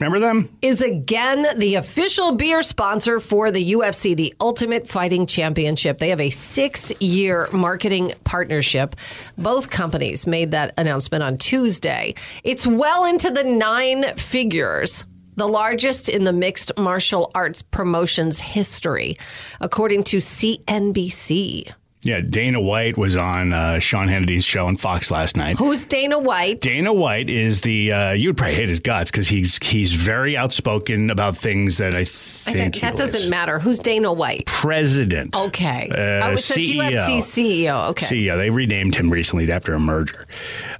[0.00, 0.48] Remember them?
[0.62, 5.98] is again the official beer sponsor for the UFC, the Ultimate Fighting Championship.
[5.98, 8.94] They have a six year marketing partnership.
[9.36, 12.14] Both companies made that announcement on Tuesday.
[12.44, 15.04] It's well into the nine figures.
[15.36, 19.16] The largest in the mixed martial arts promotions history,
[19.60, 21.72] according to CNBC.
[22.02, 25.58] Yeah, Dana White was on uh, Sean Hannity's show on Fox last night.
[25.58, 26.60] Who's Dana White?
[26.60, 31.10] Dana White is the uh, you'd probably hate his guts because he's he's very outspoken
[31.10, 33.58] about things that I I think he that doesn't matter.
[33.58, 34.46] Who's Dana White?
[34.46, 35.34] President.
[35.36, 35.88] Okay.
[35.90, 36.90] Uh, oh, it says CEO.
[36.92, 37.16] UFC
[37.64, 37.88] CEO.
[37.90, 38.06] Okay.
[38.06, 38.36] CEO.
[38.36, 40.26] They renamed him recently after a merger.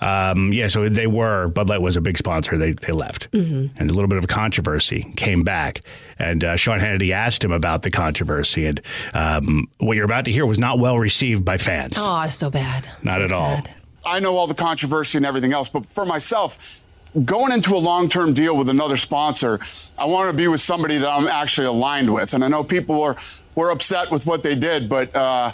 [0.00, 1.48] Um, yeah, so they were.
[1.48, 2.56] Bud Light was a big sponsor.
[2.56, 3.76] They they left, Mm-hmm.
[3.80, 5.80] and a little bit of a controversy came back.
[6.20, 8.80] And uh, Sean Hannity asked him about the controversy, and
[9.14, 11.96] um, what you're about to hear was not well received by fans.
[11.98, 12.86] Oh, so bad.
[13.02, 13.52] Not So at all.
[13.54, 13.70] sad.
[14.04, 16.80] I know all the controversy and everything else, but for myself,
[17.24, 19.58] going into a long term deal with another sponsor,
[19.96, 22.34] I want to be with somebody that I'm actually aligned with.
[22.34, 23.16] And I know people were,
[23.54, 25.52] were upset with what they did, but uh,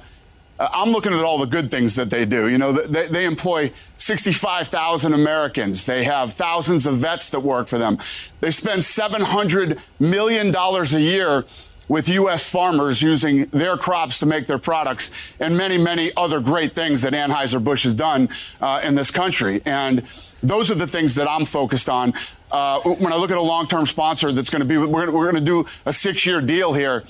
[0.58, 2.48] I'm looking at all the good things that they do.
[2.48, 5.86] You know, they, they employ 65,000 Americans.
[5.86, 7.98] They have thousands of vets that work for them.
[8.40, 11.44] They spend $700 million a year
[11.88, 12.44] with U.S.
[12.44, 17.12] farmers using their crops to make their products and many, many other great things that
[17.12, 18.28] Anheuser-Busch has done
[18.60, 19.60] uh, in this country.
[19.64, 20.04] And
[20.42, 22.14] those are the things that I'm focused on.
[22.50, 25.40] Uh, when I look at a long-term sponsor that's going to be, we're, going to
[25.40, 27.04] do a six-year deal here.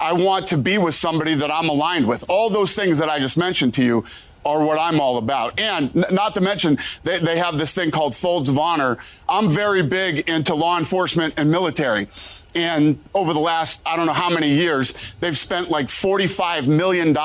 [0.00, 2.24] I want to be with somebody that I'm aligned with.
[2.28, 4.04] All those things that I just mentioned to you
[4.44, 5.58] are what I'm all about.
[5.58, 8.98] And n- not to mention, they, they have this thing called folds of honor.
[9.28, 12.08] I'm very big into law enforcement and military.
[12.54, 17.16] And over the last, I don't know how many years, they've spent like $45 million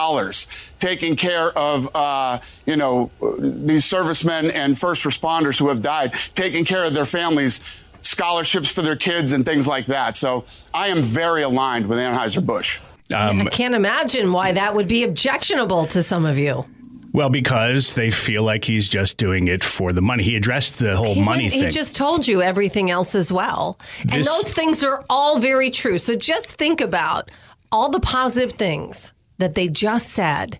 [0.79, 6.65] taking care of, uh, you know, these servicemen and first responders who have died, taking
[6.65, 7.61] care of their families,
[8.01, 10.17] scholarships for their kids, and things like that.
[10.17, 12.79] So I am very aligned with Anheuser-Busch.
[13.13, 16.65] Um, I can't imagine why that would be objectionable to some of you.
[17.11, 20.23] Well, because they feel like he's just doing it for the money.
[20.23, 21.63] He addressed the whole He, money went- thing.
[21.63, 23.79] he just told you everything else as well.
[24.11, 25.97] and those things are all very true.
[25.97, 27.31] So just think about
[27.71, 30.59] all the positive things that they just said.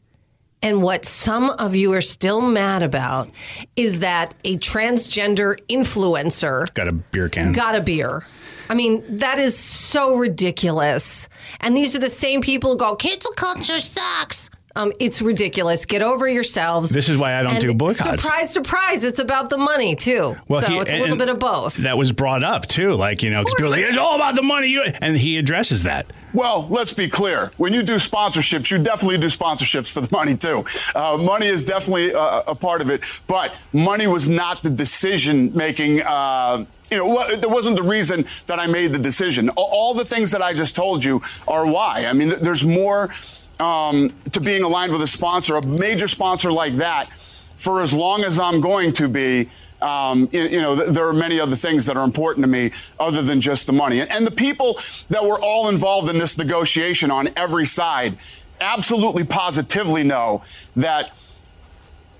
[0.61, 3.29] And what some of you are still mad about
[3.77, 7.53] is that a transgender influencer got a beer can.
[7.53, 8.25] got a beer.
[8.69, 11.29] I mean, that is so ridiculous.
[11.61, 14.48] And these are the same people who go, cancel culture sucks.
[14.79, 15.85] Um, it's ridiculous.
[15.85, 16.90] Get over yourselves.
[16.90, 18.23] This is why I don't And do boycotts.
[18.23, 19.03] Surprise, surprise!
[19.03, 20.38] It's about the money too.
[20.50, 21.75] so he- it's a little bit of both.
[21.78, 24.35] That was brought up too, like you know, because people are like it's all about
[24.35, 24.68] the money.
[24.68, 26.06] You and he addresses that.
[26.34, 27.51] Well, let's be clear.
[27.57, 30.63] When you do sponsorships, you definitely do sponsorships for the money too.
[30.95, 35.51] Uh, money is definitely a, a part of it, but money was not the decision
[35.56, 36.01] making.
[36.03, 39.50] Uh, you know, there wasn't the reason that I made the decision.
[39.50, 42.06] All, all the things that I just told you are why.
[42.06, 43.09] I mean, there's more
[43.59, 47.11] um, to being aligned with a sponsor, a major sponsor like that,
[47.57, 49.50] for as long as I'm going to be.
[49.81, 52.71] Um, you, you know, th- there are many other things that are important to me
[53.00, 54.01] other than just the money.
[54.01, 54.77] And, and the people
[55.07, 58.17] that were all involved in this negotiation on every side
[58.59, 60.44] absolutely positively know
[60.75, 61.13] that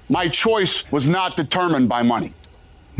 [0.08, 2.34] my choice was not determined by money.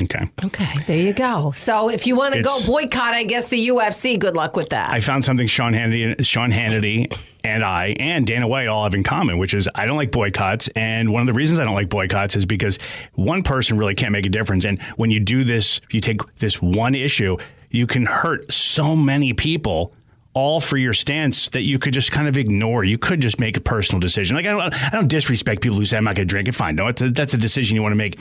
[0.04, 0.30] Okay.
[0.44, 1.52] Okay, there you go.
[1.52, 4.18] So if you want to go boycott, I guess the UFC.
[4.20, 4.92] Good luck with that.
[4.92, 7.14] I found something Sean Hannity, Sean Hannity,
[7.44, 10.68] and I and Dana White all have in common, which is I don't like boycotts.
[10.76, 12.80] And one of the reasons I don't like boycotts is because
[13.14, 14.66] one person really can't make a difference.
[14.66, 17.38] And when you do this, you take this one issue,
[17.70, 19.94] you can hurt so many people
[20.36, 22.84] all for your stance that you could just kind of ignore.
[22.84, 24.36] You could just make a personal decision.
[24.36, 26.54] Like I don't, I don't disrespect people who say I'm not going to drink it.
[26.54, 28.20] Fine, no, it's a, that's a decision you want to make.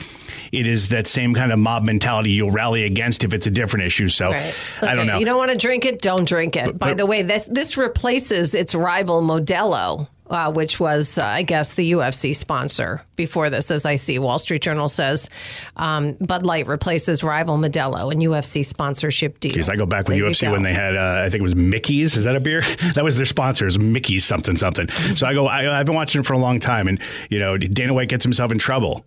[0.51, 3.85] It is that same kind of mob mentality you'll rally against if it's a different
[3.85, 4.09] issue.
[4.09, 4.53] So Right.
[4.81, 5.19] I don't know.
[5.19, 6.77] You don't want to drink it, don't drink it.
[6.79, 11.43] By but- the way, this, this replaces its rival Modelo, uh, which was, uh, I
[11.43, 14.19] guess, the UFC sponsor before this, as I see.
[14.19, 15.29] Wall Street Journal says
[15.75, 19.53] um, Bud Light replaces rival Modelo in UFC sponsorship deal.
[19.53, 21.55] Jeez, I go back with There UFC when they had, uh, I think it was
[21.55, 22.17] Mickey's.
[22.17, 22.61] Is that a beer?
[22.95, 24.87] that was their sponsors, Mickey's something something.
[25.15, 26.99] So I go, I, I've been watching it for a long time, and
[27.29, 29.05] you know, Dana White gets himself in trouble.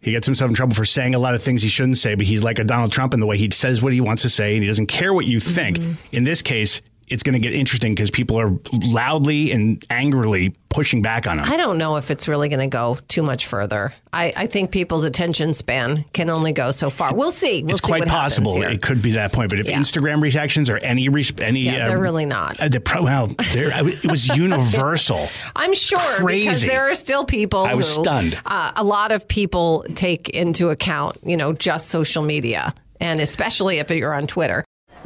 [0.00, 2.24] He gets himself in trouble for saying a lot of things he shouldn't say, but
[2.24, 4.54] he's like a Donald Trump in the way he says what he wants to say,
[4.54, 5.78] and he doesn't care what you think.
[5.78, 5.92] Mm-hmm.
[6.12, 8.50] In this case, it's going to get interesting because people are
[8.86, 11.44] loudly and angrily pushing back on him.
[11.44, 13.94] I don't know if it's really going to go too much further.
[14.12, 17.14] I, I think people's attention span can only go so far.
[17.14, 17.62] We'll see.
[17.62, 19.50] We'll it's see quite possible it could be that point.
[19.50, 19.78] But if Yeah.
[19.78, 21.08] Instagram reactions or any
[21.40, 22.60] any, Yeah, they're really not.
[22.60, 25.28] Uh, they're pro- well, they're, it was universal.
[25.56, 27.60] I'm sure because there are still people.
[27.60, 28.38] I was who, stunned.
[28.44, 33.78] Uh, a lot of people take into account, you know, just social media, and especially
[33.78, 34.64] if you're on Twitter.